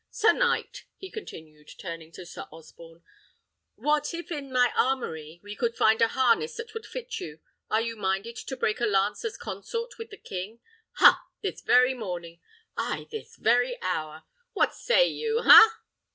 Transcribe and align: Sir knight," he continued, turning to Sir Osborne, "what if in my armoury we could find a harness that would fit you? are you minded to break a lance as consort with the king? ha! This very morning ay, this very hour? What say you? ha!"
Sir 0.09 0.33
knight," 0.33 0.85
he 0.97 1.11
continued, 1.11 1.69
turning 1.77 2.11
to 2.13 2.25
Sir 2.25 2.45
Osborne, 2.51 3.03
"what 3.75 4.15
if 4.15 4.31
in 4.31 4.51
my 4.51 4.73
armoury 4.75 5.39
we 5.43 5.55
could 5.55 5.77
find 5.77 6.01
a 6.01 6.07
harness 6.07 6.55
that 6.55 6.73
would 6.73 6.87
fit 6.87 7.19
you? 7.19 7.39
are 7.69 7.81
you 7.81 7.95
minded 7.95 8.35
to 8.37 8.57
break 8.57 8.79
a 8.81 8.87
lance 8.87 9.23
as 9.23 9.37
consort 9.37 9.99
with 9.99 10.09
the 10.09 10.17
king? 10.17 10.59
ha! 10.93 11.23
This 11.43 11.61
very 11.61 11.93
morning 11.93 12.39
ay, 12.75 13.05
this 13.11 13.35
very 13.35 13.79
hour? 13.83 14.23
What 14.53 14.73
say 14.73 15.07
you? 15.07 15.43
ha!" 15.43 15.81